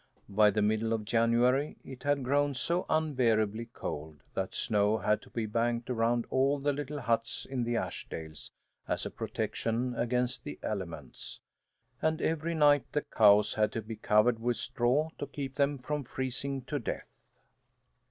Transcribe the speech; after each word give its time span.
By 0.29 0.49
the 0.49 0.63
middle 0.63 0.93
of 0.93 1.05
January 1.05 1.77
it 1.85 2.01
had 2.01 2.23
grown 2.23 2.55
so 2.55 2.87
unbearably 2.89 3.67
cold 3.67 4.23
that 4.33 4.55
snow 4.55 4.97
had 4.97 5.21
to 5.21 5.29
be 5.29 5.45
banked 5.45 5.91
around 5.91 6.25
all 6.31 6.57
the 6.57 6.73
little 6.73 7.01
huts 7.01 7.45
in 7.45 7.65
the 7.65 7.75
Ashdales 7.75 8.49
as 8.87 9.05
a 9.05 9.11
protection 9.11 9.93
against 9.95 10.43
the 10.43 10.57
elements, 10.63 11.39
and 12.01 12.19
every 12.19 12.55
night 12.55 12.91
the 12.93 13.03
cows 13.03 13.53
had 13.53 13.71
to 13.73 13.81
be 13.83 13.95
covered 13.95 14.39
with 14.39 14.57
straw, 14.57 15.09
to 15.19 15.27
keep 15.27 15.53
them 15.53 15.77
from 15.77 16.03
freezing 16.03 16.63
to 16.63 16.79
death. 16.79 17.21